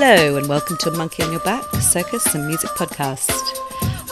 [0.00, 3.58] Hello, and welcome to Monkey on Your Back Circus and Music Podcast.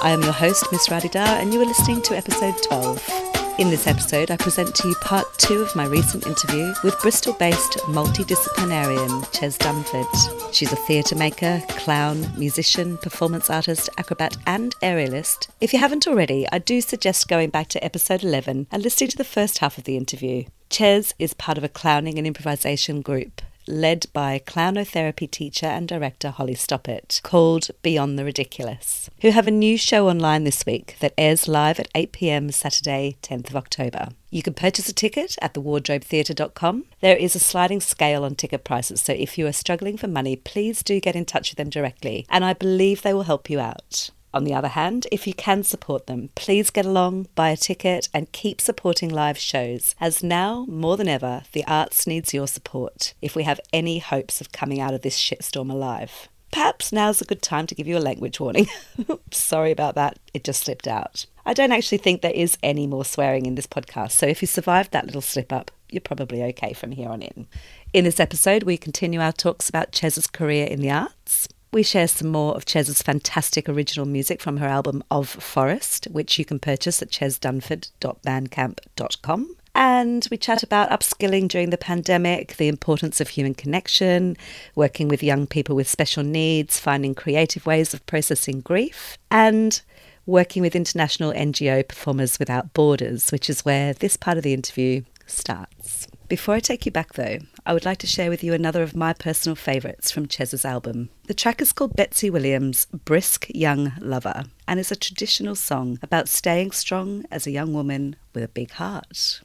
[0.02, 3.25] I am your host, Miss Radida, and you are listening to episode 12.
[3.58, 7.32] In this episode, I present to you part two of my recent interview with Bristol
[7.32, 10.52] based multidisciplinarian Chez Dunford.
[10.52, 15.48] She's a theatre maker, clown, musician, performance artist, acrobat, and aerialist.
[15.58, 19.16] If you haven't already, I do suggest going back to episode 11 and listening to
[19.16, 20.44] the first half of the interview.
[20.68, 26.30] Chez is part of a clowning and improvisation group led by clownotherapy teacher and director
[26.30, 31.14] Holly Stoppit, called Beyond the Ridiculous, who have a new show online this week that
[31.16, 34.08] airs live at 8 pm Saturday, 10th of October.
[34.30, 36.84] You can purchase a ticket at thewardrobetheatre.com.
[37.00, 40.36] There is a sliding scale on ticket prices, so if you are struggling for money,
[40.36, 43.60] please do get in touch with them directly, and I believe they will help you
[43.60, 44.10] out.
[44.36, 48.10] On the other hand, if you can support them, please get along, buy a ticket,
[48.12, 53.14] and keep supporting live shows, as now, more than ever, the arts needs your support
[53.22, 56.28] if we have any hopes of coming out of this shitstorm alive.
[56.52, 58.66] Perhaps now's a good time to give you a language warning.
[59.30, 61.24] Sorry about that, it just slipped out.
[61.46, 64.46] I don't actually think there is any more swearing in this podcast, so if you
[64.46, 67.46] survived that little slip up, you're probably okay from here on in.
[67.94, 72.08] In this episode, we continue our talks about Chez's career in the arts, we share
[72.08, 76.58] some more of Chez's fantastic original music from her album Of Forest, which you can
[76.58, 79.56] purchase at chezdunford.bandcamp.com.
[79.74, 84.38] And we chat about upskilling during the pandemic, the importance of human connection,
[84.74, 89.82] working with young people with special needs, finding creative ways of processing grief, and
[90.24, 95.02] working with international NGO Performers Without Borders, which is where this part of the interview
[95.26, 96.08] starts.
[96.28, 98.96] Before I take you back, though, I would like to share with you another of
[98.96, 101.08] my personal favourites from Chez's album.
[101.28, 106.28] The track is called Betsy Williams' Brisk Young Lover and is a traditional song about
[106.28, 109.40] staying strong as a young woman with a big heart.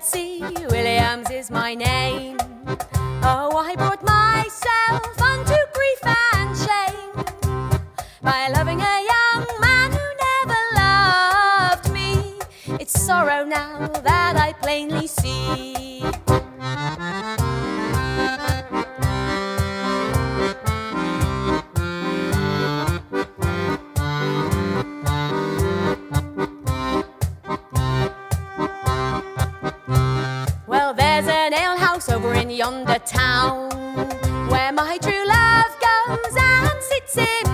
[0.00, 0.40] Betsy
[0.70, 2.38] Williams is my name.
[3.22, 7.24] Oh, I brought myself unto grief and shame
[8.22, 12.38] by loving a young man who never loved me.
[12.80, 15.69] It's sorrow now that I plainly see.
[32.50, 33.70] In yonder town
[34.48, 37.49] where my true love goes and sits him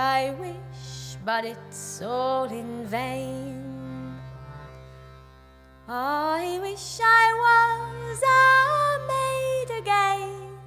[0.00, 4.16] I wish, but it's all in vain.
[5.86, 8.48] I wish I was a
[9.12, 10.58] maid again,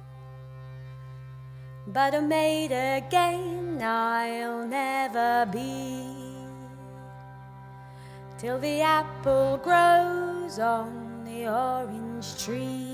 [1.88, 6.06] but a maid again I'll never be.
[8.38, 12.93] Till the apple grows on the orange tree.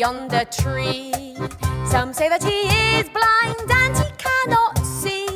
[0.00, 1.12] Yonder tree.
[1.84, 2.62] Some say that he
[2.96, 5.26] is blind and he cannot see.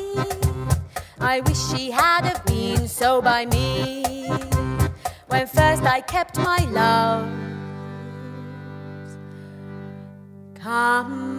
[1.19, 4.27] I wish he had have been so by me
[5.27, 7.29] when first I kept my love's
[10.55, 11.35] company.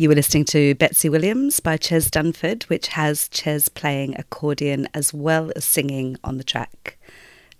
[0.00, 5.12] You were listening to Betsy Williams by Chez Dunford, which has Chez playing accordion as
[5.12, 6.98] well as singing on the track.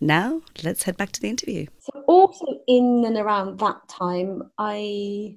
[0.01, 1.67] Now, let's head back to the interview.
[1.81, 5.37] So, also in and around that time, I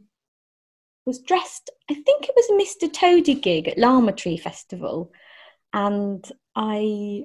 [1.06, 2.94] was dressed, I think it was a Mr.
[2.94, 5.12] Toady gig at Larmer Tree Festival.
[5.74, 6.26] And
[6.56, 7.24] I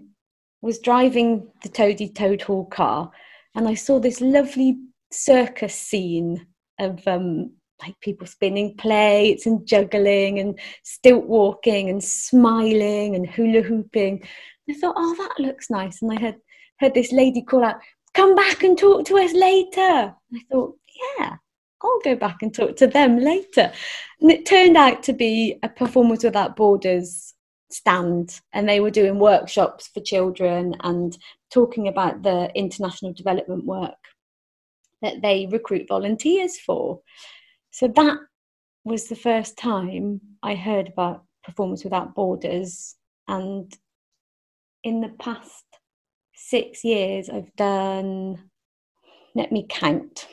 [0.60, 3.12] was driving the Toady Toad Hall car
[3.54, 4.76] and I saw this lovely
[5.12, 6.48] circus scene
[6.80, 7.52] of um,
[7.82, 14.22] like people spinning plates and juggling and stilt walking and smiling and hula hooping.
[14.68, 16.02] I thought, oh, that looks nice.
[16.02, 16.36] And I had
[16.80, 17.76] heard this lady call out,
[18.14, 19.80] come back and talk to us later.
[20.30, 20.76] And I thought,
[21.18, 21.36] yeah,
[21.82, 23.72] I'll go back and talk to them later.
[24.20, 27.34] And it turned out to be a Performers Without Borders
[27.70, 31.16] stand, and they were doing workshops for children and
[31.52, 33.96] talking about the international development work
[35.02, 37.00] that they recruit volunteers for.
[37.78, 38.18] So that
[38.82, 42.96] was the first time I heard about Performers Without Borders.
[43.28, 43.72] And
[44.82, 45.64] in the past
[46.34, 48.50] six years, I've done,
[49.36, 50.26] let me count,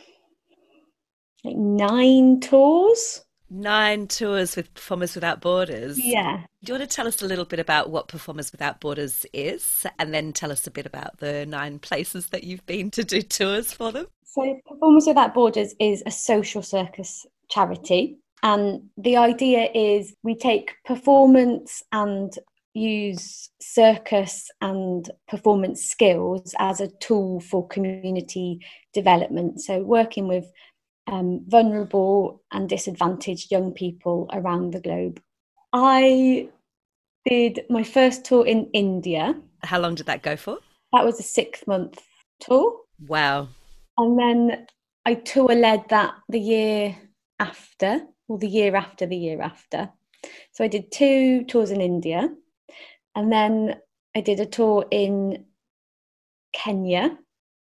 [1.44, 3.24] like nine tours.
[3.48, 6.04] Nine tours with Performers Without Borders.
[6.04, 6.46] Yeah.
[6.64, 9.86] Do you want to tell us a little bit about what Performers Without Borders is
[10.00, 13.22] and then tell us a bit about the nine places that you've been to do
[13.22, 14.08] tours for them?
[14.24, 18.18] So, Performers Without Borders is a social circus charity.
[18.44, 22.38] And the idea is we take performance and
[22.74, 28.60] use circus and performance skills as a tool for community
[28.94, 29.62] development.
[29.62, 30.46] So, working with
[31.08, 35.22] um, vulnerable and disadvantaged young people around the globe.
[35.74, 36.50] I
[37.26, 39.36] did my first tour in India.
[39.64, 40.60] How long did that go for?
[40.94, 42.02] That was a six month
[42.40, 42.80] tour.
[43.08, 43.50] Wow.
[43.98, 44.68] And then
[45.06, 46.96] I tour led that the year
[47.40, 49.90] after, or the year after the year after.
[50.52, 52.30] So I did two tours in India.
[53.16, 53.76] And then
[54.16, 55.46] I did a tour in
[56.54, 57.18] Kenya.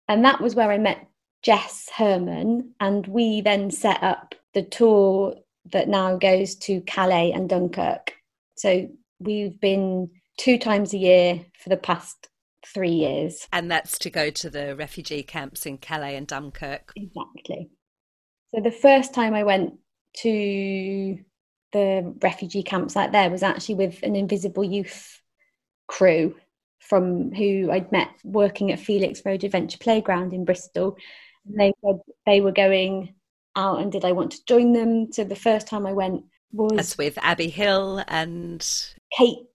[0.07, 1.07] And that was where I met
[1.43, 2.73] Jess Herman.
[2.79, 5.35] And we then set up the tour
[5.71, 8.13] that now goes to Calais and Dunkirk.
[8.55, 8.89] So
[9.19, 12.27] we've been two times a year for the past
[12.65, 13.47] three years.
[13.53, 16.91] And that's to go to the refugee camps in Calais and Dunkirk.
[16.95, 17.69] Exactly.
[18.53, 19.75] So the first time I went
[20.17, 21.19] to
[21.71, 25.21] the refugee camps out there was actually with an Invisible Youth
[25.87, 26.35] crew
[26.79, 30.97] from who I'd met working at Felix Road Adventure Playground in Bristol.
[31.45, 33.13] And they said they were going
[33.55, 35.11] out and did I want to join them?
[35.11, 38.65] So the first time I went was That's with Abby Hill and
[39.15, 39.45] Kate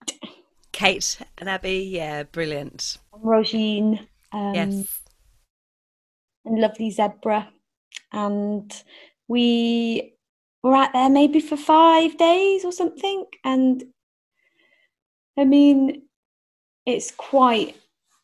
[0.72, 1.88] Kate and Abby.
[1.90, 2.98] Yeah, brilliant.
[3.24, 5.00] Rogine um, yes.
[6.44, 7.48] and Lovely Zebra.
[8.14, 8.73] And
[9.26, 10.14] we
[10.62, 13.26] were out there maybe for five days or something.
[13.44, 13.83] And
[15.37, 16.02] I mean,
[16.87, 17.76] it's quite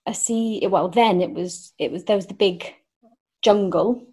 [0.07, 0.65] a sea.
[0.67, 2.73] Well, then it was, it was, there was the big
[3.43, 4.07] jungle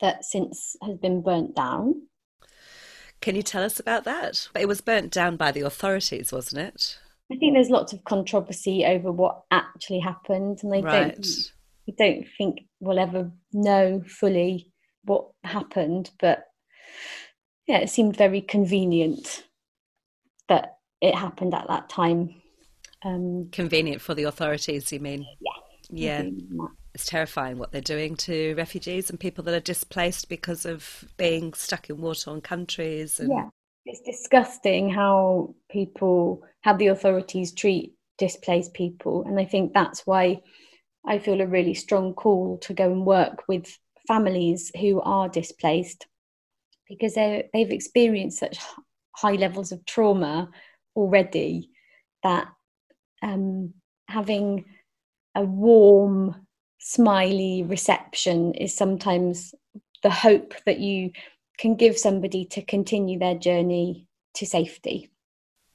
[0.00, 2.02] that since has been burnt down.
[3.20, 4.48] Can you tell us about that?
[4.58, 6.98] It was burnt down by the authorities, wasn't it?
[7.30, 11.14] I think there's lots of controversy over what actually happened, and I Right.
[11.14, 11.26] don't,
[11.88, 14.71] I don't think we'll ever know fully
[15.04, 16.10] what happened.
[16.18, 16.46] But
[17.66, 19.44] yeah, it seemed very convenient
[20.48, 22.34] that it happened at that time.
[23.04, 25.26] Um, Convenient for the authorities, you mean?
[25.40, 25.52] Yeah.
[25.90, 26.28] Yeah.
[26.94, 31.54] It's terrifying what they're doing to refugees and people that are displaced because of being
[31.54, 33.18] stuck in war-torn countries.
[33.18, 33.48] And Yeah,
[33.86, 39.24] it's disgusting how people, how the authorities treat displaced people.
[39.26, 40.42] And I think that's why
[41.06, 46.06] I feel a really strong call to go and work with families who are displaced
[46.88, 48.58] because they they've experienced such
[49.14, 50.50] high levels of trauma
[50.96, 51.70] already
[52.22, 52.48] that
[53.22, 53.72] um,
[54.08, 54.64] having
[55.34, 56.46] a warm,
[56.78, 59.54] smiley reception is sometimes
[60.02, 61.12] the hope that you
[61.58, 65.11] can give somebody to continue their journey to safety.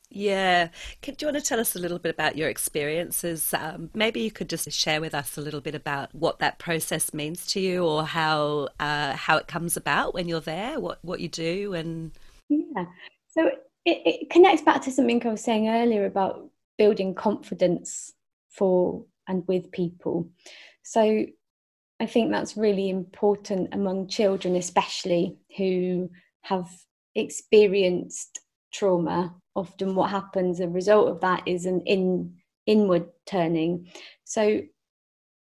[0.09, 0.69] Yeah.
[1.01, 3.53] Can, do you want to tell us a little bit about your experiences?
[3.53, 7.13] Um, maybe you could just share with us a little bit about what that process
[7.13, 11.19] means to you, or how uh, how it comes about when you're there, what what
[11.19, 12.11] you do, and
[12.49, 12.85] Yeah.
[13.27, 13.47] So
[13.85, 18.13] it, it connects back to something I was saying earlier about building confidence
[18.49, 20.29] for and with people.
[20.83, 21.25] So
[21.99, 26.09] I think that's really important among children, especially who
[26.43, 26.69] have
[27.15, 28.39] experienced
[28.71, 29.35] trauma.
[29.57, 32.35] Often, what happens, a result of that is an in
[32.65, 33.91] inward turning.
[34.23, 34.61] So,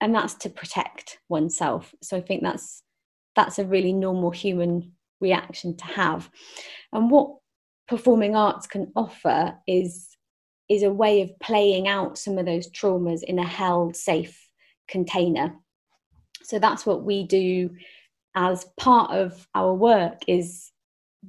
[0.01, 1.95] and that's to protect oneself.
[2.03, 2.83] So I think that's
[3.37, 6.31] that's a really normal human reaction to have.
[6.93, 7.37] And what
[7.87, 10.09] performing arts can offer is
[10.69, 14.49] is a way of playing out some of those traumas in a held safe
[14.89, 15.55] container
[16.47, 17.71] so that's what we do
[18.37, 20.71] as part of our work is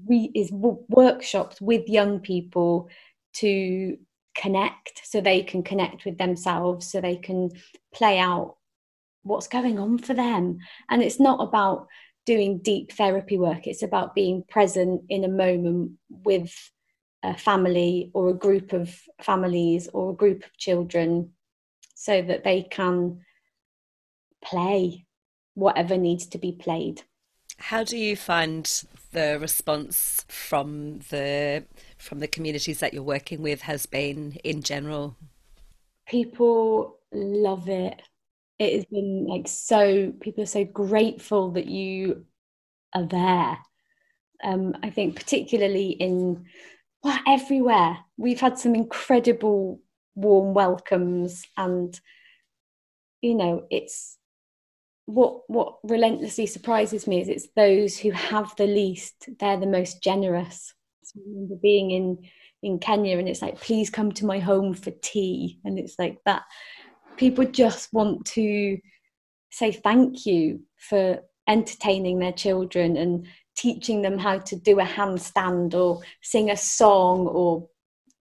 [0.06, 2.90] we is w- workshops with young people
[3.34, 3.98] to
[4.36, 7.50] connect so they can connect with themselves so they can
[7.94, 8.56] play out
[9.24, 11.88] what's going on for them and it's not about
[12.26, 16.54] doing deep therapy work it's about being present in a moment with
[17.24, 21.32] a family or a group of families or a group of children
[21.96, 23.20] so that they can
[24.44, 25.06] play
[25.56, 27.02] whatever needs to be played.
[27.58, 28.84] How do you find
[29.18, 31.64] the response from the
[31.98, 35.16] from the communities that you're working with has been in general?
[36.08, 38.00] People love it.
[38.60, 42.26] It has been like so people are so grateful that you
[42.94, 43.58] are there.
[44.44, 46.46] Um, I think particularly in
[47.04, 47.98] well, everywhere.
[48.18, 49.80] We've had some incredible
[50.14, 52.00] warm welcomes and
[53.22, 54.20] you know, it's
[55.08, 60.04] what what relentlessly surprises me is it's those who have the least they're the most
[60.04, 60.74] generous.
[61.04, 62.18] So I remember being in
[62.62, 65.60] in Kenya and it's like please come to my home for tea.
[65.64, 66.44] And it's like that.
[67.16, 68.78] People just want to
[69.50, 75.74] say thank you for entertaining their children and teaching them how to do a handstand
[75.74, 77.70] or sing a song or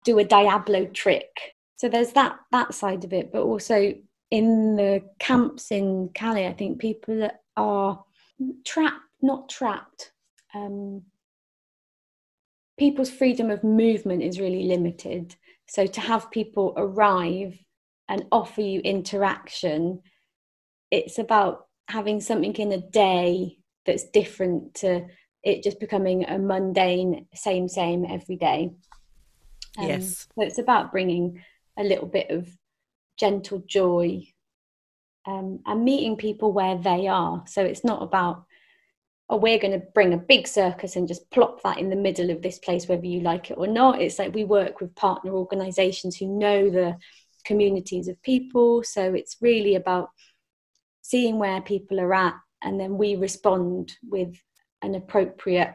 [0.05, 1.29] do a diablo trick.
[1.75, 3.95] So there's that that side of it but also
[4.31, 8.03] in the camps in Calais, I think people that are
[8.65, 10.12] trapped, not trapped.
[10.53, 11.03] Um,
[12.77, 15.36] people's freedom of movement is really limited.
[15.67, 17.57] So to have people arrive
[18.07, 20.01] and offer you interaction,
[20.91, 25.05] it's about having something in a day that's different to
[25.43, 28.71] it just becoming a mundane same same every day.
[29.77, 30.27] Um, yes.
[30.36, 31.43] So it's about bringing
[31.77, 32.48] a little bit of
[33.20, 34.24] gentle joy
[35.26, 37.44] um, and meeting people where they are.
[37.48, 38.46] So it's not about,
[39.30, 42.30] oh, we're going to bring a big circus and just plop that in the middle
[42.32, 44.02] of this place, whether you like it or not.
[44.02, 46.98] It's like we work with partner organizations who know the
[47.46, 48.84] communities of people.
[48.84, 50.10] So it's really about
[51.02, 54.36] seeing where people are at and then we respond with
[54.82, 55.74] an appropriate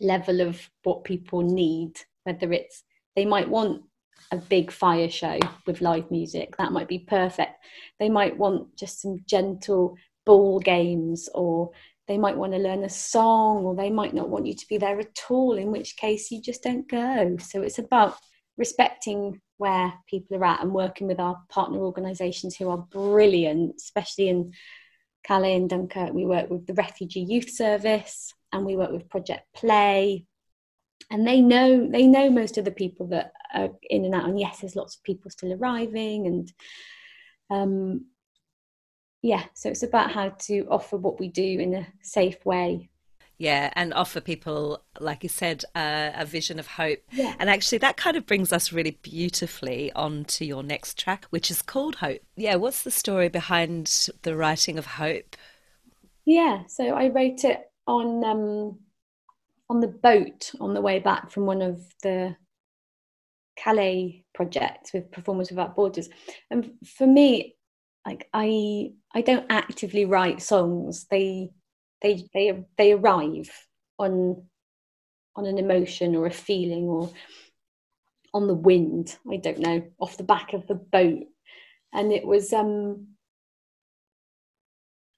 [0.00, 2.82] level of what people need, whether it's
[3.14, 3.82] they might want
[4.30, 6.56] a big fire show with live music.
[6.56, 7.52] That might be perfect.
[7.98, 11.70] They might want just some gentle ball games, or
[12.08, 14.78] they might want to learn a song, or they might not want you to be
[14.78, 17.36] there at all, in which case you just don't go.
[17.38, 18.16] So it's about
[18.56, 24.28] respecting where people are at and working with our partner organisations who are brilliant, especially
[24.28, 24.52] in
[25.24, 26.12] Calais and Dunkirk.
[26.12, 30.26] We work with the Refugee Youth Service and we work with Project Play
[31.10, 34.24] and they know they know most of the people that are in and out.
[34.28, 36.52] And yes there's lots of people still arriving and
[37.50, 38.06] um
[39.22, 42.88] yeah so it's about how to offer what we do in a safe way.
[43.38, 47.00] Yeah and offer people like you said uh, a vision of hope.
[47.10, 47.34] Yeah.
[47.38, 51.50] and actually that kind of brings us really beautifully on to your next track which
[51.50, 52.20] is called hope.
[52.36, 55.36] Yeah what's the story behind the writing of hope?
[56.24, 58.78] Yeah so i wrote it on um
[59.68, 62.36] on the boat on the way back from one of the
[63.56, 66.08] Calais project with Performers Without Borders.
[66.50, 67.56] And for me,
[68.06, 71.06] like I I don't actively write songs.
[71.10, 71.50] They
[72.00, 73.50] they they they arrive
[73.98, 74.44] on
[75.36, 77.10] on an emotion or a feeling or
[78.34, 81.24] on the wind, I don't know, off the back of the boat.
[81.92, 83.08] And it was um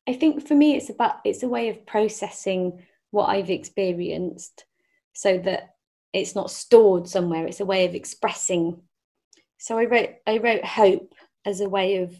[0.06, 4.64] I think for me it's about it's a way of processing what I've experienced
[5.12, 5.73] so that
[6.14, 8.80] it's not stored somewhere it's a way of expressing.
[9.58, 11.12] So I wrote I wrote hope
[11.44, 12.14] as a way of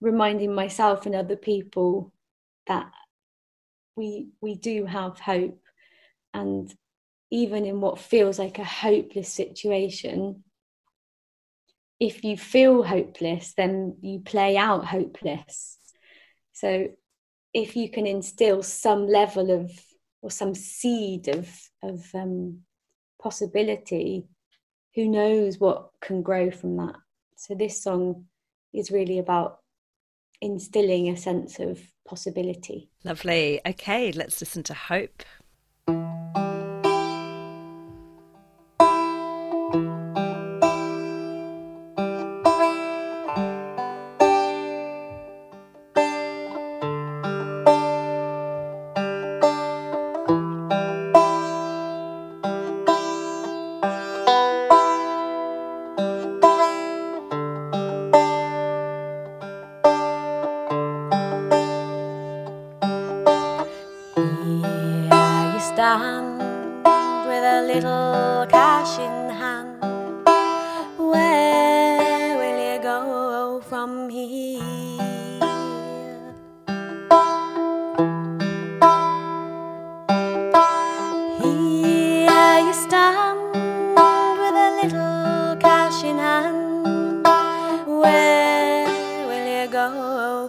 [0.00, 2.12] reminding myself and other people
[2.66, 2.90] that
[3.96, 5.60] we we do have hope.
[6.34, 6.74] And
[7.30, 10.42] even in what feels like a hopeless situation
[12.00, 15.78] if you feel hopeless then you play out hopeless.
[16.52, 16.88] So
[17.52, 19.70] if you can instill some level of
[20.20, 21.48] or some seed of
[21.82, 22.64] of um,
[23.24, 24.28] possibility,
[24.94, 26.94] who knows what can grow from that?
[27.36, 28.26] So, this song
[28.72, 29.60] is really about
[30.40, 32.90] instilling a sense of possibility.
[33.02, 33.60] Lovely.
[33.66, 35.22] Okay, let's listen to Hope.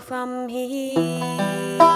[0.06, 1.95] from here.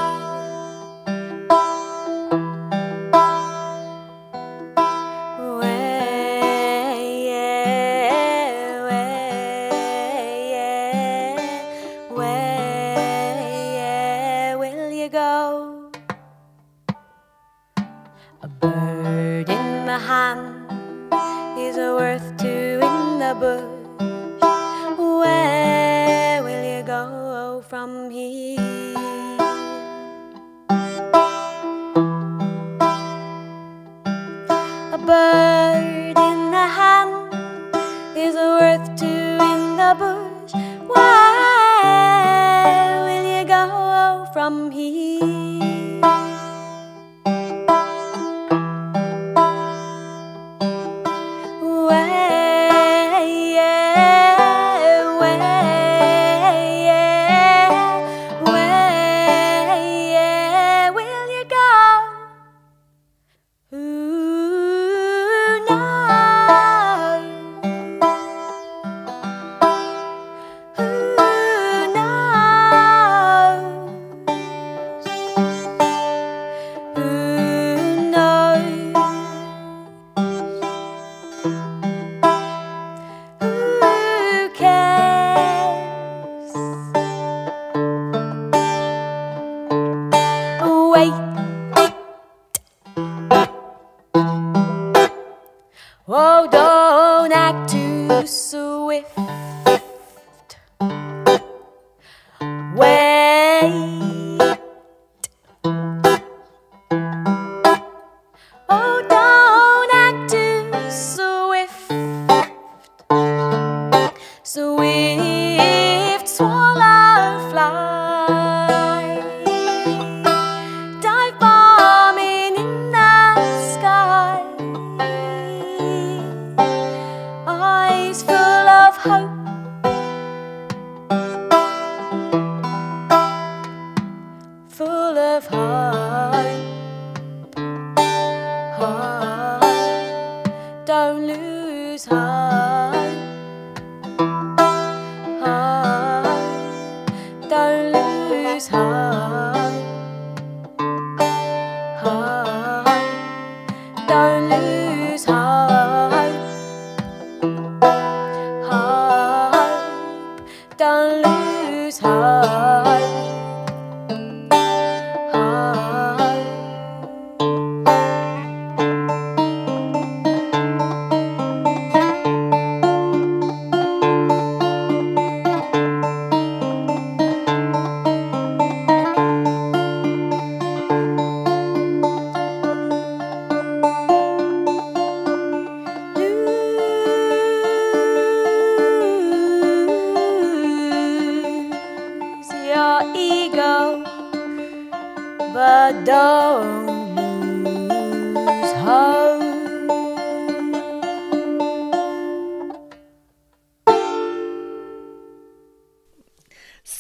[98.18, 98.69] Isso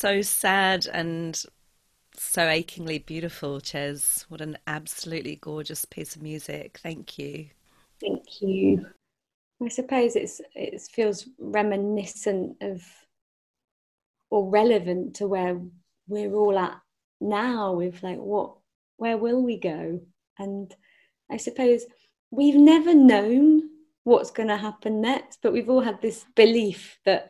[0.09, 1.43] so sad and
[2.15, 4.25] so achingly beautiful, Chez.
[4.29, 6.79] What an absolutely gorgeous piece of music.
[6.81, 7.47] Thank you.
[8.01, 8.87] Thank you.
[9.63, 12.81] I suppose it's it feels reminiscent of
[14.31, 15.59] or relevant to where
[16.07, 16.79] we're all at
[17.21, 18.55] now with like what
[18.97, 20.01] where will we go?
[20.39, 20.73] And
[21.29, 21.85] I suppose
[22.31, 23.69] we've never known
[24.05, 27.29] what's going to happen next, but we've all had this belief that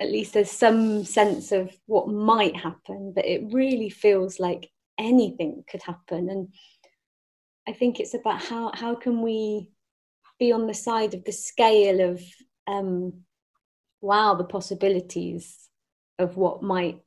[0.00, 5.62] at least there's some sense of what might happen, but it really feels like anything
[5.70, 6.30] could happen.
[6.30, 6.48] And
[7.68, 9.70] I think it's about how how can we
[10.38, 12.22] be on the side of the scale of
[12.66, 13.24] um,
[14.00, 15.68] wow, the possibilities
[16.18, 17.00] of what might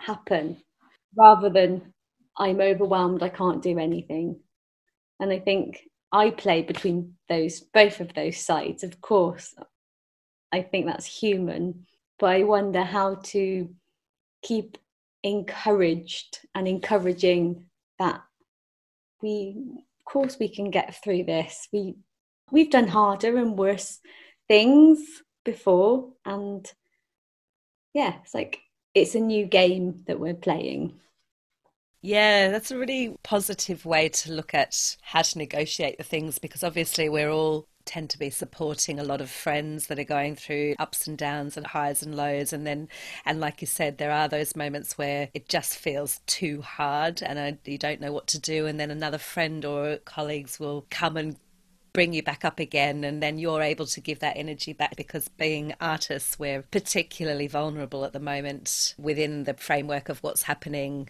[0.00, 0.56] happen,
[1.16, 1.92] rather than
[2.38, 4.40] I'm overwhelmed, I can't do anything.
[5.20, 5.80] And I think
[6.12, 8.84] I play between those both of those sides.
[8.84, 9.54] Of course,
[10.52, 11.86] I think that's human,
[12.18, 13.68] but I wonder how to
[14.42, 14.78] keep
[15.22, 17.66] encouraged and encouraging
[17.98, 18.22] that
[19.22, 19.56] we
[19.98, 21.68] of course we can get through this.
[21.72, 21.96] We
[22.50, 23.98] we've done harder and worse
[24.48, 26.70] things before and
[27.92, 28.60] yeah, it's like
[28.94, 31.00] it's a new game that we're playing.
[32.02, 36.62] Yeah, that's a really positive way to look at how to negotiate the things because
[36.62, 40.74] obviously we're all tend to be supporting a lot of friends that are going through
[40.78, 42.52] ups and downs and highs and lows.
[42.52, 42.88] And then
[43.24, 47.38] and like you said there are those moments where it just feels too hard and
[47.38, 48.66] uh, you don't know what to do.
[48.66, 51.36] And then another friend or colleagues will come and
[51.92, 53.04] bring you back up again.
[53.04, 58.04] And then you're able to give that energy back because being artists we're particularly vulnerable
[58.04, 61.08] at the moment within the framework of what's happening.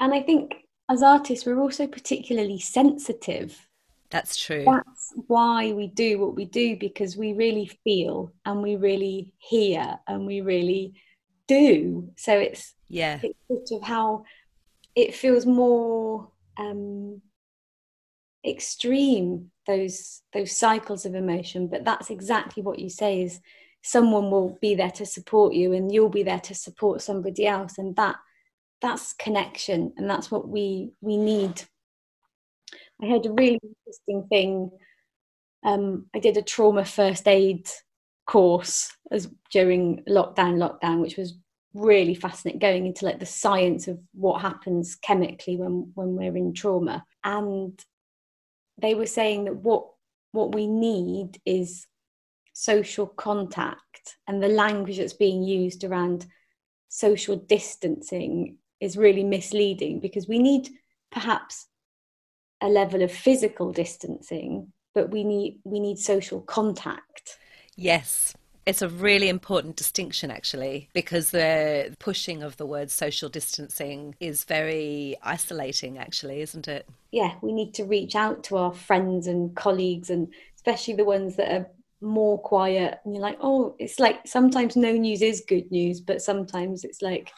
[0.00, 0.54] And I think
[0.90, 3.67] as artists, we're also particularly sensitive.
[4.10, 4.64] That's true.
[4.64, 9.98] That's why we do what we do because we really feel and we really hear
[10.06, 10.94] and we really
[11.46, 12.10] do.
[12.16, 14.24] So it's yeah, it's sort of how
[14.94, 17.20] it feels more um,
[18.44, 21.68] extreme those those cycles of emotion.
[21.68, 23.40] But that's exactly what you say is
[23.82, 27.76] someone will be there to support you and you'll be there to support somebody else,
[27.76, 28.16] and that
[28.80, 31.62] that's connection and that's what we we need
[33.02, 34.70] i heard a really interesting thing.
[35.64, 37.68] Um, i did a trauma first aid
[38.26, 41.34] course as during lockdown lockdown which was
[41.74, 46.54] really fascinating going into like the science of what happens chemically when when we're in
[46.54, 47.04] trauma.
[47.24, 47.78] And
[48.80, 49.86] they were saying that what
[50.32, 51.86] what we need is
[52.52, 56.26] social contact and the language that's being used around
[56.88, 60.68] social distancing is really misleading because we need
[61.12, 61.66] perhaps
[62.60, 67.38] a level of physical distancing but we need we need social contact.
[67.76, 68.34] Yes.
[68.66, 74.44] It's a really important distinction actually because the pushing of the word social distancing is
[74.44, 76.88] very isolating actually isn't it?
[77.12, 81.36] Yeah we need to reach out to our friends and colleagues and especially the ones
[81.36, 82.98] that are more quiet.
[83.04, 87.02] And you're like oh it's like sometimes no news is good news but sometimes it's
[87.02, 87.30] like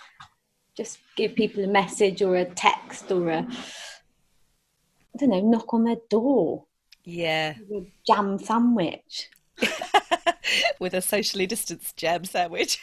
[0.77, 3.47] just give people a message or a text or a
[5.15, 6.65] I don't know, knock on their door.
[7.05, 7.55] Yeah.
[7.73, 9.31] A jam sandwich.
[10.81, 12.79] With a socially distanced jam sandwich.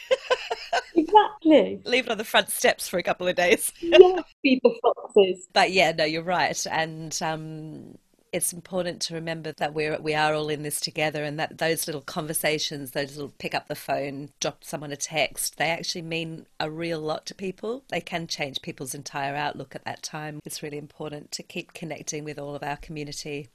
[0.94, 1.80] exactly.
[1.84, 3.72] Leave it on the front steps for a couple of days.
[3.80, 5.48] yeah, feed the foxes.
[5.52, 6.66] But yeah, no, you're right.
[6.70, 7.98] And um,
[8.32, 11.86] it's important to remember that we're we are all in this together and that those
[11.86, 16.46] little conversations those little pick up the phone drop someone a text they actually mean
[16.60, 17.84] a real lot to people.
[17.88, 20.40] They can change people's entire outlook at that time.
[20.44, 23.48] It's really important to keep connecting with all of our community.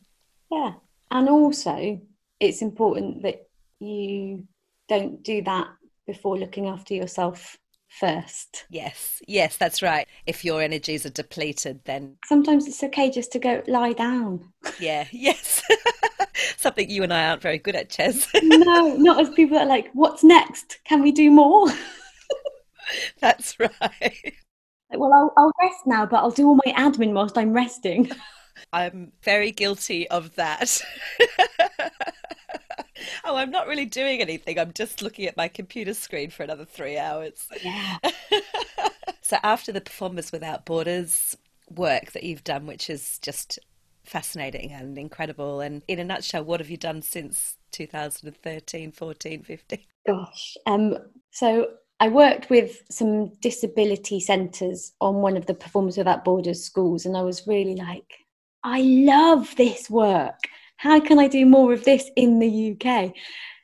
[0.51, 0.73] Yeah.
[1.11, 1.99] And also
[2.39, 3.47] it's important that
[3.79, 4.47] you
[4.87, 5.67] don't do that
[6.05, 7.57] before looking after yourself
[7.99, 8.65] first.
[8.69, 10.07] Yes, yes, that's right.
[10.25, 14.51] If your energies are depleted, then sometimes it's okay just to go lie down.
[14.79, 15.61] Yeah, yes.
[16.57, 18.27] Something you and I aren't very good at, Chez.
[18.43, 20.79] no, not as people are like, what's next?
[20.85, 21.67] Can we do more?
[23.19, 23.71] that's right.
[23.81, 24.35] Like,
[24.91, 28.11] well, I'll, I'll rest now, but I'll do all my admin whilst I'm resting.
[28.71, 30.81] I'm very guilty of that
[33.23, 34.59] oh, I'm not really doing anything.
[34.59, 37.47] I'm just looking at my computer screen for another three hours.
[37.63, 37.97] Yeah.
[39.21, 41.37] so after the Performers Without Borders
[41.69, 43.59] work that you've done, which is just
[44.03, 49.79] fascinating and incredible, and in a nutshell, what have you done since 2013, 14, 15?
[50.05, 50.57] Gosh.
[50.65, 50.97] Um,
[51.31, 51.67] so
[51.99, 57.15] I worked with some disability centres on one of the Performers Without Borders schools, and
[57.15, 58.11] I was really like,
[58.63, 60.39] I love this work
[60.77, 63.13] how can I do more of this in the UK?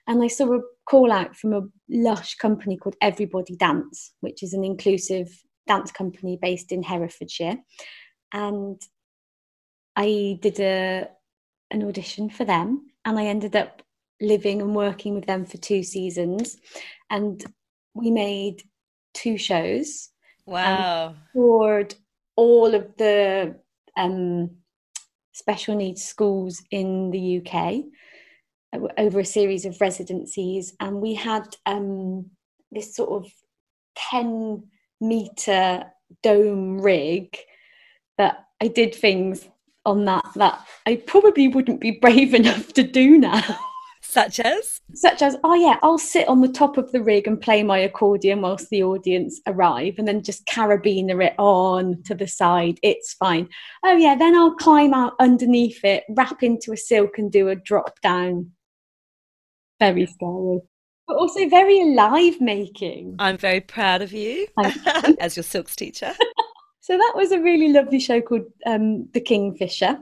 [0.08, 4.54] And I saw a call out from a lush company called Everybody Dance, which is
[4.54, 5.30] an inclusive
[5.68, 7.58] dance company based in Herefordshire.
[8.34, 8.82] And
[9.96, 11.10] I did a
[11.72, 13.84] an audition for them and I ended up
[14.22, 16.58] living and working with them for two seasons.
[17.10, 17.44] And
[17.94, 18.64] we made
[19.14, 20.10] two shows.
[20.46, 21.16] Wow.
[21.34, 21.94] toured
[22.36, 23.56] all of the
[23.96, 24.50] um,
[25.40, 27.86] special needs schools in the UK.
[29.00, 32.30] over a series of residencies, and we had um,
[32.72, 33.32] this sort of
[34.12, 34.64] 10
[35.02, 35.84] meter
[36.22, 37.36] dome rig
[38.20, 39.48] that I did things
[39.86, 43.44] on that that I probably wouldn't be brave enough to do now.
[44.10, 44.82] Such as?
[44.96, 47.78] Such as, oh yeah, I'll sit on the top of the rig and play my
[47.78, 52.80] accordion whilst the audience arrive and then just carabiner it on to the side.
[52.82, 53.48] It's fine.
[53.86, 57.56] Oh yeah, then I'll climb out underneath it, wrap into a silk and do a
[57.56, 58.50] drop down.
[59.80, 60.62] Very scary.
[61.08, 63.16] But also very alive making.
[63.20, 64.48] I'm very proud of you
[65.20, 66.14] as your silks teacher.
[66.80, 70.00] so that was a really lovely show called um, The Kingfisher.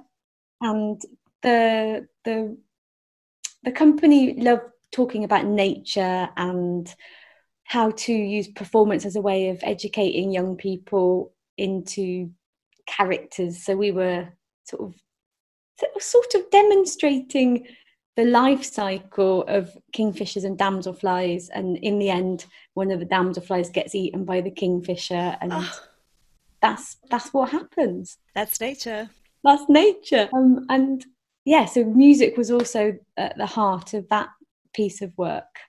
[0.62, 1.02] And
[1.44, 2.58] the the
[3.68, 6.96] the company loved talking about nature and
[7.66, 12.32] how to use performance as a way of educating young people into
[12.86, 13.62] characters.
[13.62, 14.30] So we were
[14.64, 14.96] sort of
[16.02, 17.68] sort of demonstrating
[18.16, 23.72] the life cycle of kingfishers and damselflies, and in the end, one of the damselflies
[23.72, 25.80] gets eaten by the kingfisher, and oh.
[26.62, 28.18] that's that's what happens.
[28.34, 29.10] That's nature.
[29.44, 30.30] That's nature.
[30.34, 31.06] Um, and
[31.48, 34.28] yeah, so music was also at the heart of that
[34.74, 35.60] piece of work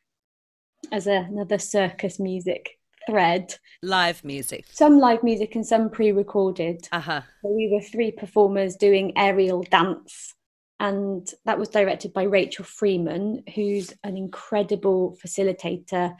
[0.91, 3.55] as a, another circus music thread.
[3.81, 4.65] Live music.
[4.73, 6.89] Some live music and some pre recorded.
[6.91, 7.21] Uh-huh.
[7.43, 10.35] So we were three performers doing aerial dance.
[10.81, 16.13] And that was directed by Rachel Freeman, who's an incredible facilitator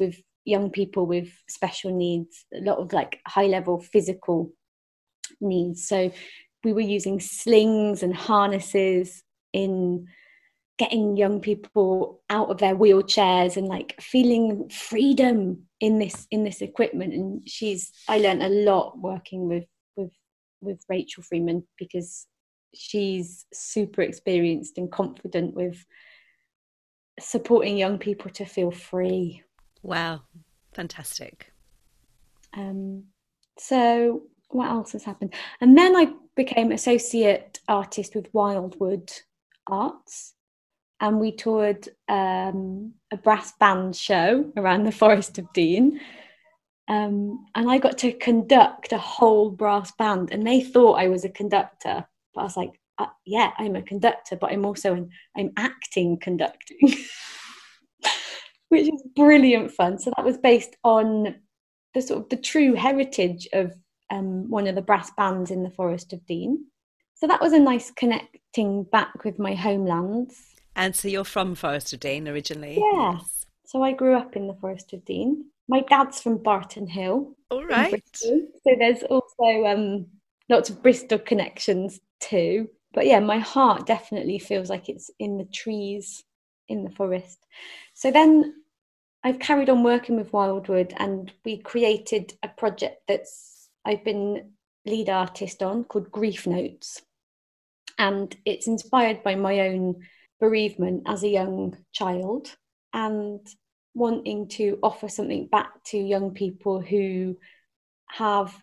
[0.00, 4.52] with young people with special needs, a lot of like high level physical
[5.40, 5.86] needs.
[5.86, 6.10] So
[6.64, 9.22] we were using slings and harnesses
[9.52, 10.06] in
[10.78, 16.60] getting young people out of their wheelchairs and like feeling freedom in this in this
[16.60, 17.14] equipment.
[17.14, 19.64] And she's i learned a lot working with
[19.96, 20.10] with
[20.60, 22.26] with rachel freeman because
[22.74, 25.84] she's super experienced and confident with
[27.20, 29.42] supporting young people to feel free.
[29.82, 30.22] Wow.
[30.72, 31.52] Fantastic.
[32.56, 33.04] Um
[33.58, 35.34] so what else has happened?
[35.60, 39.12] And then i became associate artist with Wildwood
[39.66, 40.34] Arts,
[41.00, 46.00] and we toured um, a brass band show around the Forest of Dean.
[46.88, 51.24] Um, and I got to conduct a whole brass band, and they thought I was
[51.24, 55.10] a conductor, but I was like, uh, "Yeah, I'm a conductor, but I'm also an
[55.36, 56.78] I'm acting conducting."
[58.74, 59.98] which is brilliant fun.
[59.98, 61.36] So that was based on
[61.94, 63.72] the sort of the true heritage of
[64.14, 66.66] um, one of the brass bands in the Forest of Dean.
[67.14, 70.36] So that was a nice connecting back with my homelands.
[70.76, 72.76] And so you're from Forest of Dean originally?
[72.76, 73.12] Yeah.
[73.12, 73.46] Yes.
[73.64, 75.46] So I grew up in the Forest of Dean.
[75.68, 77.34] My dad's from Barton Hill.
[77.50, 78.02] All right.
[78.14, 78.40] So
[78.78, 80.06] there's also um,
[80.48, 82.68] lots of Bristol connections too.
[82.92, 86.22] But yeah, my heart definitely feels like it's in the trees
[86.68, 87.38] in the forest.
[87.94, 88.54] So then
[89.22, 93.53] I've carried on working with Wildwood and we created a project that's
[93.84, 94.52] I've been
[94.86, 97.02] lead artist on called Grief Notes.
[97.98, 100.02] And it's inspired by my own
[100.40, 102.54] bereavement as a young child
[102.92, 103.40] and
[103.94, 107.36] wanting to offer something back to young people who
[108.10, 108.54] have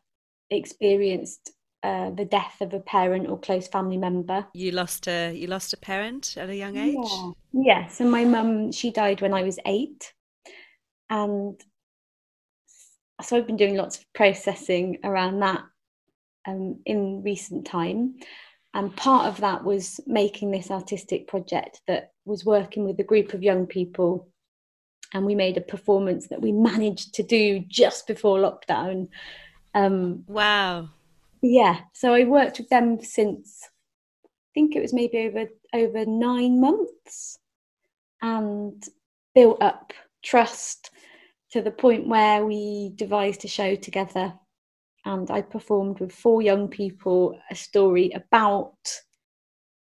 [0.50, 1.52] experienced
[1.84, 4.46] uh, the death of a parent or close family member.
[4.54, 6.96] You lost a you lost a parent at a young age.
[7.00, 7.32] Yeah.
[7.54, 7.88] yeah.
[7.88, 10.14] So my mum she died when I was eight,
[11.10, 11.60] and
[13.22, 15.64] so I've been doing lots of processing around that
[16.48, 18.16] um, in recent time.
[18.74, 23.34] And part of that was making this artistic project that was working with a group
[23.34, 24.30] of young people.
[25.14, 29.10] And we made a performance that we managed to do just before lockdown.
[29.74, 30.90] Um, wow.
[31.42, 31.80] Yeah.
[31.94, 33.68] So I worked with them since
[34.26, 37.38] I think it was maybe over over nine months
[38.22, 38.84] and
[39.34, 40.92] built up trust
[41.52, 44.34] to the point where we devised a show together
[45.06, 48.76] and I performed with four young people a story about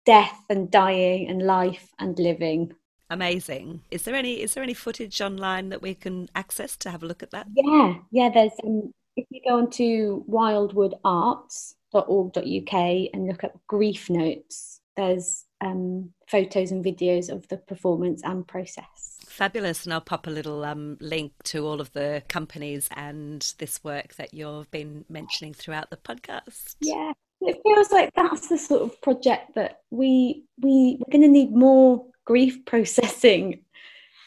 [0.05, 2.73] death and dying and life and living.
[3.09, 3.81] Amazing.
[3.91, 7.05] Is there any is there any footage online that we can access to have a
[7.05, 7.47] look at that?
[7.53, 8.29] Yeah, yeah.
[8.29, 16.71] There's um, if you go onto wildwoodarts.org.uk and look up grief notes, there's um, photos
[16.71, 18.98] and videos of the performance and process.
[19.39, 19.85] Fabulous.
[19.85, 24.15] And I'll pop a little um, link to all of the companies and this work
[24.15, 26.75] that you've been mentioning throughout the podcast.
[26.81, 27.13] Yeah.
[27.39, 31.53] It feels like that's the sort of project that we we we're going to need
[31.53, 33.61] more grief processing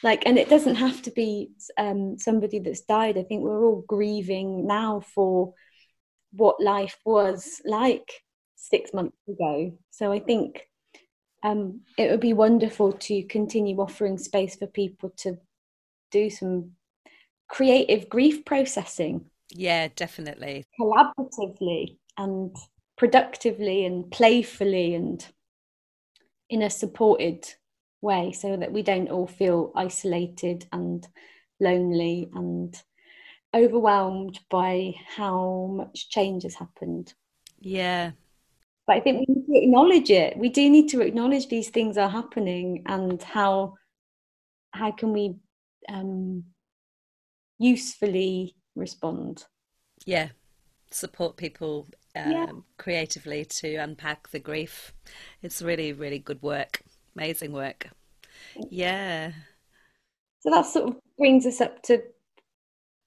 [0.03, 3.85] like and it doesn't have to be um, somebody that's died i think we're all
[3.87, 5.53] grieving now for
[6.33, 8.22] what life was like
[8.57, 10.62] six months ago so i think
[11.42, 15.38] um, it would be wonderful to continue offering space for people to
[16.11, 16.72] do some
[17.48, 19.26] creative grief processing.
[19.50, 20.64] Yeah, definitely.
[20.81, 22.57] Collaboratively and
[22.96, 25.26] productively and playfully and
[26.48, 27.46] in a supported
[28.00, 31.07] way so that we don't all feel isolated and
[31.61, 32.81] lonely and
[33.55, 37.14] overwhelmed by how much change has happened.
[37.61, 38.12] Yeah.
[38.87, 40.37] But I think we need to acknowledge it.
[40.37, 43.75] We do need to acknowledge these things are happening and how
[44.73, 45.37] how can we
[45.88, 46.45] um,
[47.59, 49.45] usefully respond.
[50.05, 50.29] Yeah,
[50.90, 52.47] support people um, Yeah.
[52.79, 54.92] creatively to unpack the grief.
[55.42, 56.83] It's really, really good work.
[57.14, 57.90] Amazing work.
[58.71, 59.33] Yeah.
[60.40, 62.03] So that sort of brings us up to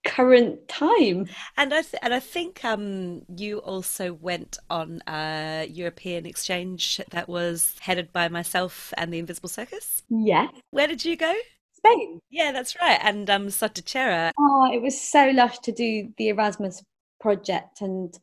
[0.05, 1.27] current time.
[1.57, 7.27] And I th and I think um, you also went on a European exchange that
[7.27, 10.03] was headed by myself and the Invisible Circus.
[10.09, 11.33] Yes, Where did you go?
[11.73, 12.19] Spain.
[12.29, 12.99] Yeah, that's right.
[13.03, 14.31] And um, Sottotera.
[14.39, 16.83] Oh, it was so lush to do the Erasmus
[17.19, 18.17] project, and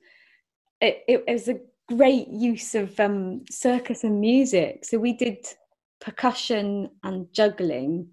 [0.81, 4.85] it, it, was a great use of um, circus and music.
[4.85, 5.47] So we did
[6.01, 8.09] percussion and juggling,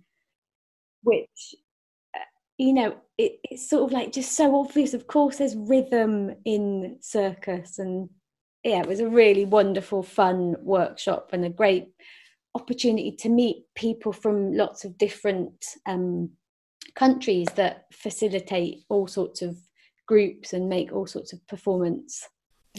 [1.04, 1.56] which
[2.60, 4.94] you know it, it's sort of like just so obvious.
[4.94, 8.10] Of course, there's rhythm in circus, and
[8.64, 11.88] yeah, it was a really wonderful, fun workshop and a great
[12.56, 16.32] opportunity to meet people from lots of different um,
[16.96, 19.58] countries that facilitate all sorts of
[20.08, 22.28] groups and make all sorts of performance.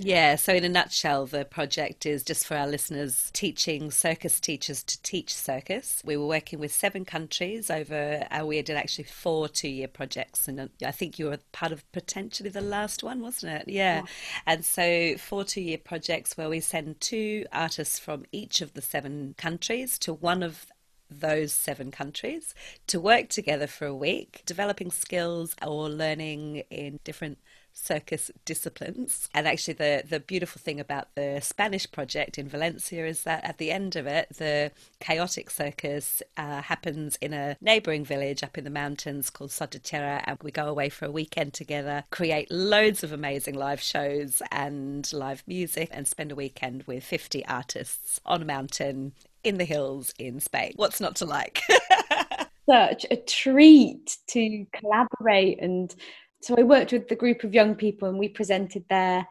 [0.02, 4.82] Yeah, so in a nutshell, the project is just for our listeners teaching circus teachers
[4.84, 6.00] to teach circus.
[6.06, 10.48] We were working with seven countries over, uh, we did actually four two year projects,
[10.48, 13.68] and uh, I think you were part of potentially the last one, wasn't it?
[13.68, 14.04] Yeah.
[14.46, 18.82] And so, four two year projects where we send two artists from each of the
[18.82, 20.66] seven countries to one of
[21.10, 22.54] those seven countries
[22.86, 27.36] to work together for a week, developing skills or learning in different
[27.72, 29.28] circus disciplines.
[29.34, 33.58] And actually, the, the beautiful thing about the Spanish project in Valencia is that at
[33.58, 38.64] the end of it, the chaotic circus uh, happens in a neighboring village up in
[38.64, 43.12] the mountains called Sototerra, and we go away for a weekend together, create loads of
[43.12, 48.44] amazing live shows and live music, and spend a weekend with 50 artists on a
[48.44, 50.72] mountain in the hills in Spain.
[50.76, 51.62] What's not to like?
[52.68, 55.60] Such a treat to collaborate.
[55.60, 55.94] And
[56.42, 59.26] so I worked with the group of young people and we presented their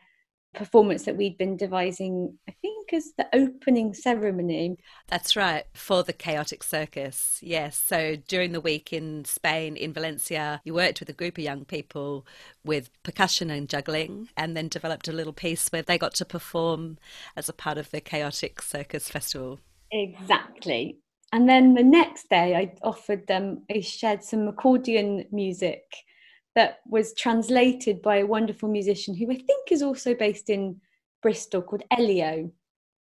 [0.54, 4.78] performance that we'd been devising, I think, as the opening ceremony.
[5.08, 7.40] That's right, for the Chaotic Circus.
[7.42, 7.78] Yes.
[7.78, 11.66] So during the week in Spain, in Valencia, you worked with a group of young
[11.66, 12.26] people
[12.64, 16.98] with percussion and juggling, and then developed a little piece where they got to perform
[17.36, 19.60] as a part of the Chaotic Circus Festival.
[19.92, 20.98] Exactly.
[21.32, 25.84] And then the next day, I offered them, I shared some accordion music
[26.56, 30.82] that was translated by a wonderful musician who I think is also based in
[31.22, 32.52] Bristol called Elio.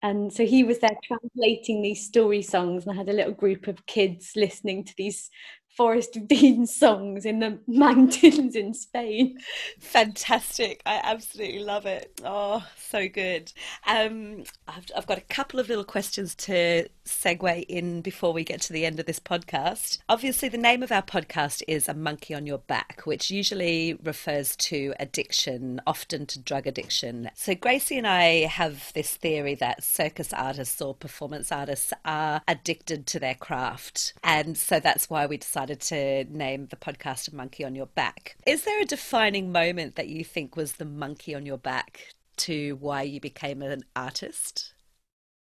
[0.01, 3.67] And so he was there translating these story songs, and I had a little group
[3.67, 5.29] of kids listening to these
[5.75, 9.37] Forest Dean songs in the mountains in Spain.
[9.79, 10.81] Fantastic.
[10.85, 12.19] I absolutely love it.
[12.23, 13.51] Oh, so good.
[13.87, 18.61] Um, I've, I've got a couple of little questions to segue in before we get
[18.61, 19.99] to the end of this podcast.
[20.09, 24.55] Obviously, the name of our podcast is A Monkey on Your Back, which usually refers
[24.57, 27.29] to addiction, often to drug addiction.
[27.35, 33.07] So, Gracie and I have this theory that circus artists or performance artists are addicted
[33.07, 34.13] to their craft.
[34.23, 38.37] And so that's why we decided to name the podcast A Monkey on Your Back.
[38.45, 42.75] Is there a defining moment that you think was the monkey on your back to
[42.79, 44.73] why you became an artist?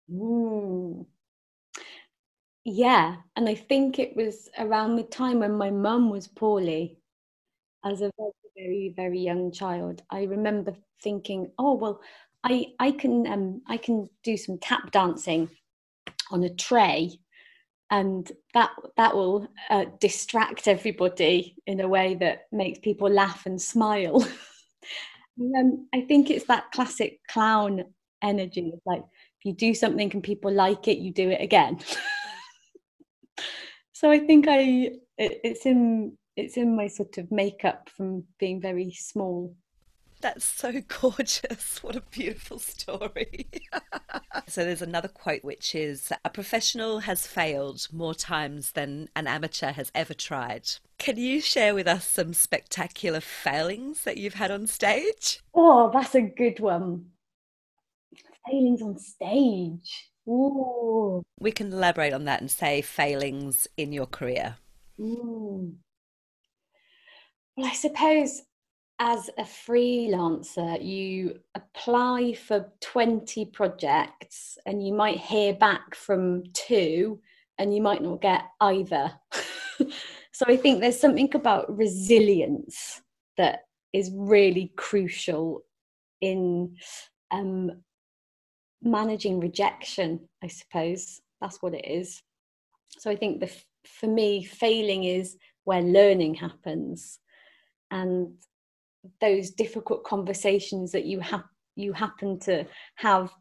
[0.09, 1.05] Ooh.
[2.69, 6.97] Yeah, and I think it was around the time when my mum was poorly
[7.85, 8.11] as a
[8.57, 10.03] very, very, young child.
[10.11, 12.01] I remember thinking, oh well,
[12.43, 15.49] I I can um I can do some tap dancing
[16.31, 17.19] on a tray
[17.91, 23.61] and that that will uh, distract everybody in a way that makes people laugh and
[23.61, 24.21] smile.
[25.57, 27.85] um, I think it's that classic clown
[28.23, 29.01] energy like
[29.39, 31.79] if you do something and people like it, you do it again.
[33.99, 38.61] so I think I it, it's in it's in my sort of makeup from being
[38.61, 39.55] very small.
[40.21, 41.79] That's so gorgeous.
[41.83, 43.47] What a beautiful story.
[44.47, 49.71] so there's another quote which is a professional has failed more times than an amateur
[49.71, 50.69] has ever tried.
[50.99, 55.39] Can you share with us some spectacular failings that you've had on stage?
[55.55, 57.05] Oh, that's a good one.
[58.47, 60.09] Failings on stage.
[60.27, 61.23] Ooh.
[61.39, 64.57] We can elaborate on that and say failings in your career.
[64.99, 65.75] Mm.
[67.55, 68.41] Well, I suppose
[68.99, 77.19] as a freelancer, you apply for 20 projects and you might hear back from two
[77.59, 79.11] and you might not get either.
[80.31, 83.01] so I think there's something about resilience
[83.37, 83.61] that
[83.93, 85.63] is really crucial
[86.21, 86.75] in
[87.31, 87.71] um,
[88.81, 91.21] managing rejection, I suppose.
[91.41, 92.21] That's what it is.
[92.97, 93.51] So I think the,
[93.85, 97.19] for me, failing is where learning happens.
[97.91, 98.33] And
[99.21, 101.43] those difficult conversations that you have
[101.75, 102.65] you happen to
[102.95, 103.31] have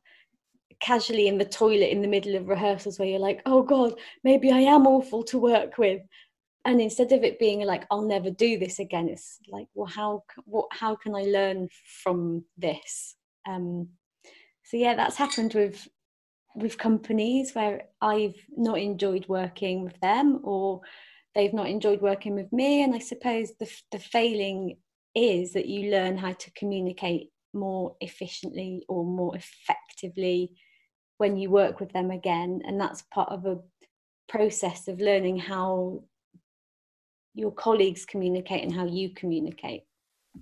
[0.81, 4.53] casually in the toilet in the middle of rehearsals where you're like oh god maybe
[4.53, 6.03] i am awful to work with
[6.67, 10.23] and instead of it being like i'll never do this again it's like well how
[10.45, 11.69] what how can i learn
[12.03, 13.17] from this
[13.49, 13.89] um
[14.67, 15.89] so yeah that's happened with
[16.55, 20.81] with companies where i've not enjoyed working with them or
[21.37, 22.83] they've not enjoyed working with me.
[22.83, 24.79] And i suppose the the failing
[25.15, 30.53] is that you learn how to communicate more efficiently or more effectively
[31.19, 32.61] when you work with them again.
[32.67, 33.59] And that's part of a
[34.29, 36.05] process of learning how
[37.35, 39.85] your colleagues communicate and how you communicate.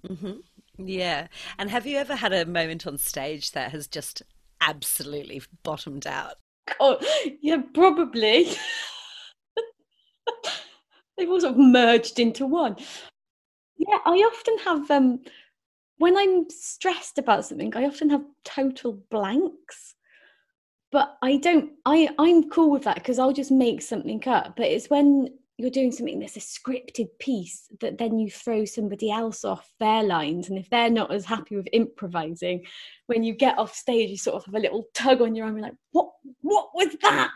[0.08, 0.38] Mm-hmm.
[0.78, 4.22] Yeah and have you ever had a moment on stage that has just
[4.60, 6.34] absolutely bottomed out
[6.80, 6.98] oh
[7.40, 8.48] yeah probably
[11.16, 12.76] they've all sort of merged into one
[13.76, 15.20] yeah, I often have um
[15.98, 19.94] when I'm stressed about something, I often have total blanks.
[20.92, 24.56] But I don't I I'm cool with that because I'll just make something up.
[24.56, 29.10] But it's when you're doing something that's a scripted piece that then you throw somebody
[29.10, 32.64] else off their lines and if they're not as happy with improvising
[33.06, 35.56] when you get off stage you sort of have a little tug on your arm
[35.56, 37.30] you're like what what was that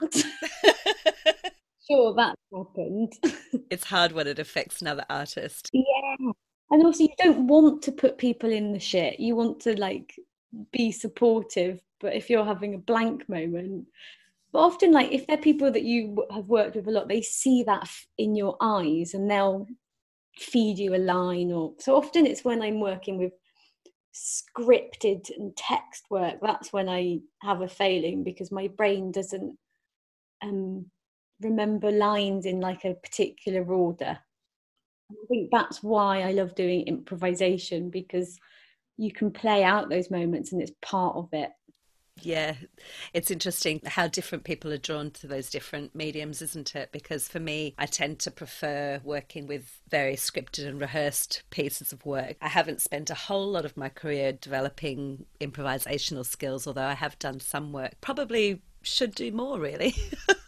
[1.90, 3.12] sure that happened.
[3.70, 5.70] it's hard when it affects another artist.
[5.72, 6.32] Yeah.
[6.70, 9.18] And also you don't want to put people in the shit.
[9.18, 10.14] You want to like
[10.72, 13.86] be supportive, but if you're having a blank moment,
[14.52, 17.62] but often like if they're people that you have worked with a lot, they see
[17.64, 17.88] that
[18.18, 19.66] in your eyes and they'll
[20.38, 23.32] feed you a line or so often it's when I'm working with
[24.14, 29.56] scripted and text work that's when I have a failing because my brain doesn't
[30.42, 30.86] um
[31.40, 34.18] remember lines in like a particular order.
[35.10, 38.38] I think that's why I love doing improvisation because
[38.96, 41.50] you can play out those moments and it's part of it.
[42.22, 42.54] Yeah,
[43.12, 46.90] it's interesting how different people are drawn to those different mediums, isn't it?
[46.92, 52.04] Because for me, I tend to prefer working with very scripted and rehearsed pieces of
[52.04, 52.36] work.
[52.40, 57.18] I haven't spent a whole lot of my career developing improvisational skills, although I have
[57.18, 57.94] done some work.
[58.00, 59.94] Probably should do more, really.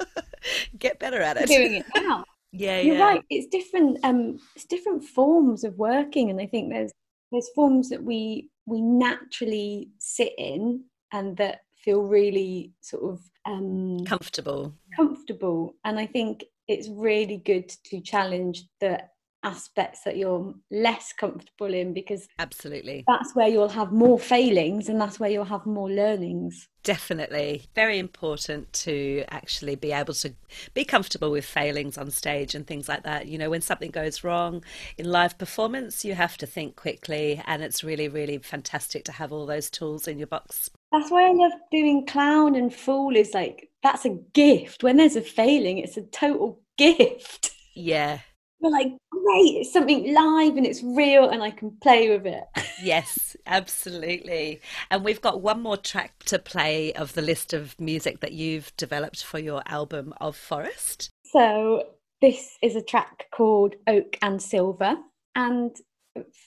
[0.79, 1.49] get better at it.
[1.49, 2.25] Doing it now.
[2.53, 3.05] yeah, you're yeah.
[3.05, 3.25] right.
[3.31, 3.99] It's different.
[4.05, 6.93] Um, it's different forms of working, and I think there's
[7.33, 14.05] there's forms that we we naturally sit in and that feel really sort of um,
[14.05, 14.75] comfortable.
[14.97, 19.03] Comfortable, and I think it's really good to challenge the
[19.43, 23.05] aspects that you're less comfortable in because absolutely.
[23.07, 26.69] that's where you'll have more failings and that's where you'll have more learnings.
[26.83, 27.67] Definitely.
[27.75, 30.35] Very important to actually be able to
[30.75, 33.27] be comfortable with failings on stage and things like that.
[33.27, 34.63] You know when something goes wrong
[34.99, 39.33] in live performance you have to think quickly and it's really really fantastic to have
[39.33, 43.35] all those tools in your box that's why i love doing clown and fool is
[43.35, 48.19] like that's a gift when there's a failing it's a total gift yeah
[48.61, 52.45] we're like, great, it's something live and it's real and I can play with it.
[52.83, 54.61] yes, absolutely.
[54.91, 58.75] And we've got one more track to play of the list of music that you've
[58.77, 61.11] developed for your album of Forest.
[61.25, 61.85] So
[62.21, 64.97] this is a track called Oak and Silver.
[65.35, 65.75] And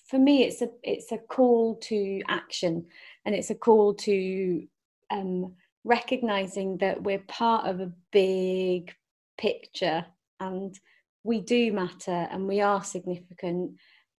[0.09, 2.85] for me it's a it's a call to action
[3.25, 4.65] and it's a call to
[5.11, 5.53] um,
[5.83, 8.93] recognizing that we're part of a big
[9.37, 10.05] picture
[10.39, 10.79] and
[11.23, 13.71] we do matter and we are significant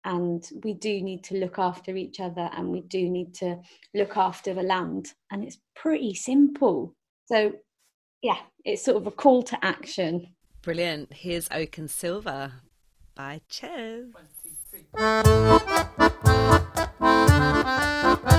[0.06, 3.58] and we do need to look after each other and we do need to
[3.94, 5.08] look after the land.
[5.32, 6.94] And it's pretty simple.
[7.26, 7.54] So
[8.22, 10.28] yeah it's sort of a call to action.
[10.62, 11.14] Brilliant.
[11.14, 12.54] Here's oak and silver
[13.16, 14.06] by Chez.
[14.72, 14.90] The
[18.16, 18.33] oak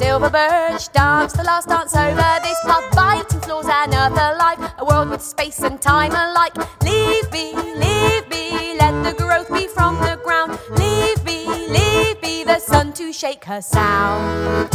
[0.00, 5.10] silver birch dance, the last dance over this path, biting floors, another life, a world
[5.10, 6.56] with space and time alike.
[6.82, 10.58] Leave me, leave me, let the growth be from the ground.
[10.78, 14.70] Leave me, leave me, the sun to shake her sound.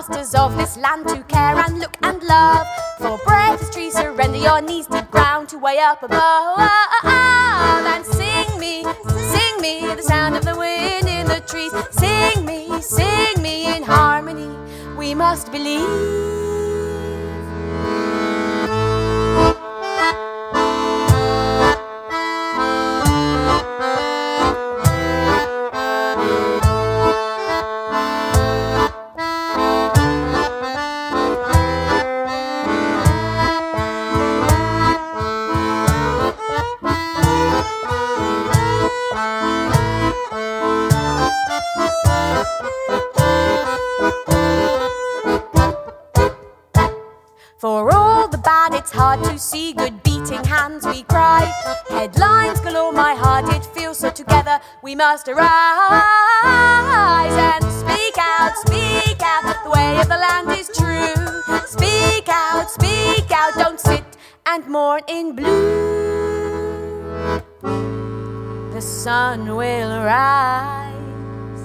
[0.00, 2.66] Masters of this land to care and look and love.
[2.98, 6.58] For breath is tree, surrender your knees to ground to way up above.
[7.04, 11.72] And sing me, sing me the sound of the wind in the trees.
[11.90, 14.50] Sing me, sing me in harmony.
[14.96, 16.39] We must believe.
[55.12, 55.42] Must arise
[57.50, 59.42] and speak out, speak out.
[59.64, 61.42] The way of the land is true.
[61.66, 63.54] Speak out, speak out.
[63.54, 64.04] Don't sit
[64.46, 65.50] and mourn in blue.
[68.72, 71.62] The sun will rise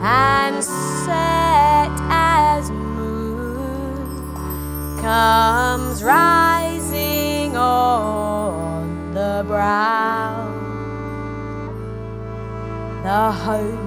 [0.00, 4.34] and set as moon
[5.00, 5.59] comes
[13.02, 13.80] The hope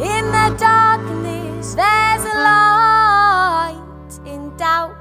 [0.00, 3.82] in the darkness, there's a light
[4.24, 4.96] in doubt.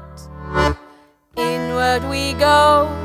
[1.35, 2.98] Inward we go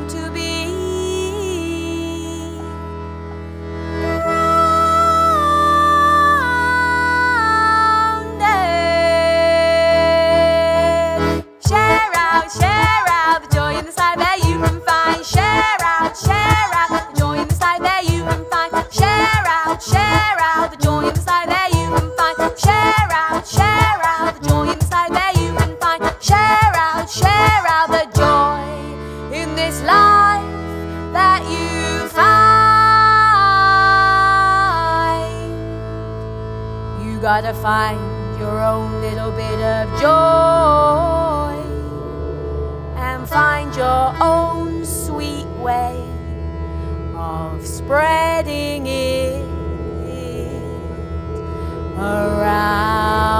[37.42, 37.98] gotta find
[38.38, 41.50] your own little bit of joy
[42.96, 46.00] and find your own sweet way
[47.16, 49.44] of spreading it
[51.98, 53.34] around.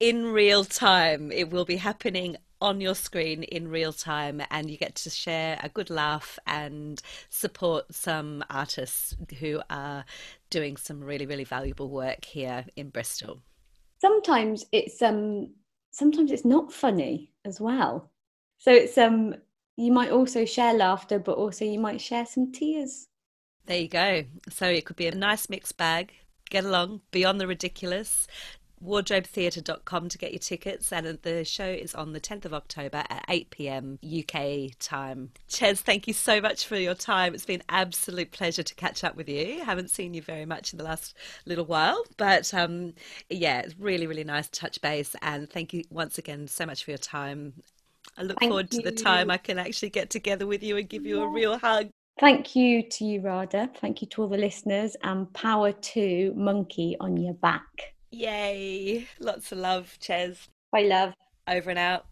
[0.00, 1.32] in real time.
[1.32, 5.58] It will be happening on your screen in real time and you get to share
[5.62, 10.04] a good laugh and support some artists who are
[10.48, 13.42] doing some really, really valuable work here in Bristol.
[14.00, 15.50] Sometimes it's um
[15.90, 18.10] sometimes it's not funny as well.
[18.58, 19.34] So it's um
[19.76, 23.06] you might also share laughter, but also you might share some tears.
[23.66, 24.24] There you go.
[24.50, 26.12] So it could be a nice mixed bag.
[26.50, 28.26] Get along beyond the ridiculous
[28.84, 33.24] wardrobetheatre.com to get your tickets and the show is on the 10th of October at
[33.28, 33.98] 8 p.m.
[34.04, 35.30] UK time.
[35.48, 37.34] Chez, thank you so much for your time.
[37.34, 39.64] It's been an absolute pleasure to catch up with you.
[39.64, 41.16] Haven't seen you very much in the last
[41.46, 42.94] little while, but um,
[43.30, 46.84] yeah, it's really, really nice to touch base and thank you once again so much
[46.84, 47.54] for your time.
[48.16, 50.88] I look Thank forward to the time I can actually get together with you and
[50.88, 51.88] give you a real hug.
[52.20, 53.70] Thank you to you, Rada.
[53.80, 57.94] Thank you to all the listeners and power to Monkey on your back.
[58.12, 59.08] Yay!
[59.18, 60.48] Lots of love, Chez.
[60.70, 61.12] Bye, love.
[61.48, 62.06] Over and out.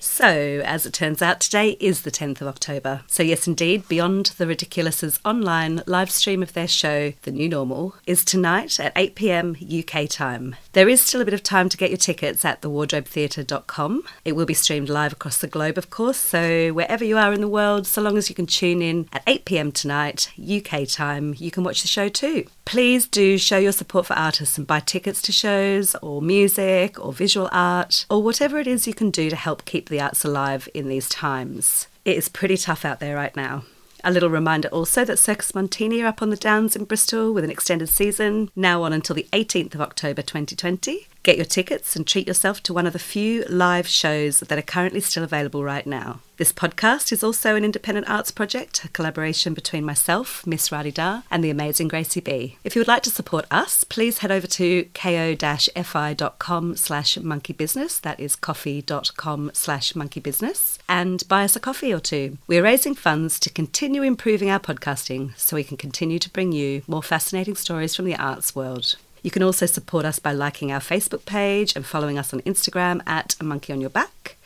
[0.00, 3.02] So, as it turns out, today is the 10th of October.
[3.08, 7.96] So, yes, indeed, Beyond the Ridiculous's online live stream of their show, The New Normal,
[8.06, 10.54] is tonight at 8 pm UK time.
[10.72, 14.04] There is still a bit of time to get your tickets at thewardrobetheatre.com.
[14.24, 17.40] It will be streamed live across the globe, of course, so wherever you are in
[17.40, 21.34] the world, so long as you can tune in at 8 pm tonight, UK time,
[21.38, 22.46] you can watch the show too.
[22.64, 27.12] Please do show your support for artists and buy tickets to shows, or music, or
[27.12, 30.68] visual art, or whatever it is you can do to help keep the arts alive
[30.74, 31.88] in these times.
[32.04, 33.64] It is pretty tough out there right now.
[34.04, 37.42] A little reminder also that Circus Montini are up on the Downs in Bristol with
[37.44, 41.08] an extended season, now on until the 18th of October 2020.
[41.22, 44.62] Get your tickets and treat yourself to one of the few live shows that are
[44.62, 46.20] currently still available right now.
[46.38, 51.42] This podcast is also an independent arts project, a collaboration between myself, Miss Radida, and
[51.42, 52.56] the amazing Gracie B.
[52.62, 58.20] If you would like to support us, please head over to ko-fi.com slash monkeybusiness, that
[58.20, 62.38] is coffee.com slash monkeybusiness, and buy us a coffee or two.
[62.46, 66.82] We're raising funds to continue improving our podcasting so we can continue to bring you
[66.86, 68.94] more fascinating stories from the arts world.
[69.22, 73.02] You can also support us by liking our Facebook page and following us on Instagram
[73.06, 74.36] at A Monkey on Your Back.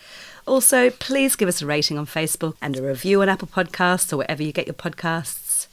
[0.47, 4.16] Also, please give us a rating on Facebook and a review on Apple Podcasts or
[4.16, 5.66] wherever you get your podcasts.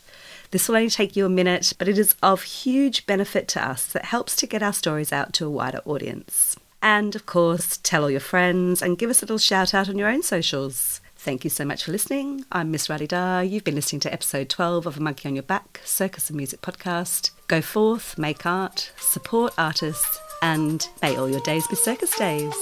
[0.52, 3.86] This will only take you a minute, but it is of huge benefit to us
[3.88, 6.56] that helps to get our stories out to a wider audience.
[6.82, 9.98] And of course, tell all your friends and give us a little shout out on
[9.98, 11.02] your own socials.
[11.18, 12.46] Thank you so much for listening.
[12.52, 13.48] I'm Miss Radida.
[13.48, 16.62] You've been listening to episode 12 of A Monkey on Your Back, Circus and Music
[16.62, 17.32] podcast.
[17.50, 22.54] Go forth, make art, support artists, and may all your days be circus days.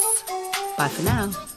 [0.78, 1.57] Bye for now.